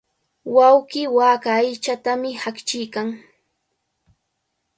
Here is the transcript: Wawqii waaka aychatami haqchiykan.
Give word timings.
Wawqii 0.55 1.05
waaka 1.17 1.49
aychatami 1.59 2.31
haqchiykan. 2.41 3.09